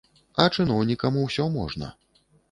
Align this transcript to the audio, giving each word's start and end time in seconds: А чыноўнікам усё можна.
А 0.43 0.45
чыноўнікам 0.55 1.19
усё 1.25 1.45
можна. 1.57 1.91